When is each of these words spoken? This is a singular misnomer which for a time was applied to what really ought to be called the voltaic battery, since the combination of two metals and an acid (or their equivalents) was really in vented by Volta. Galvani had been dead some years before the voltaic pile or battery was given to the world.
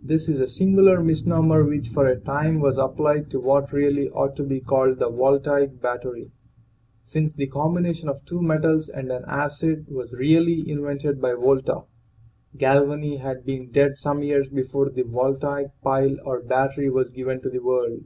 This 0.00 0.28
is 0.28 0.38
a 0.38 0.46
singular 0.46 1.02
misnomer 1.02 1.64
which 1.64 1.88
for 1.88 2.06
a 2.06 2.16
time 2.20 2.60
was 2.60 2.76
applied 2.76 3.32
to 3.32 3.40
what 3.40 3.72
really 3.72 4.08
ought 4.10 4.36
to 4.36 4.44
be 4.44 4.60
called 4.60 5.00
the 5.00 5.10
voltaic 5.10 5.80
battery, 5.82 6.30
since 7.02 7.34
the 7.34 7.48
combination 7.48 8.08
of 8.08 8.24
two 8.24 8.40
metals 8.40 8.88
and 8.88 9.10
an 9.10 9.24
acid 9.26 9.26
(or 9.26 9.26
their 9.26 9.50
equivalents) 9.50 9.96
was 10.12 10.20
really 10.20 10.70
in 10.70 10.84
vented 10.84 11.20
by 11.20 11.34
Volta. 11.34 11.80
Galvani 12.56 13.16
had 13.18 13.44
been 13.44 13.72
dead 13.72 13.98
some 13.98 14.22
years 14.22 14.48
before 14.48 14.88
the 14.88 15.02
voltaic 15.02 15.72
pile 15.82 16.16
or 16.24 16.38
battery 16.40 16.88
was 16.88 17.10
given 17.10 17.40
to 17.42 17.50
the 17.50 17.58
world. 17.58 18.04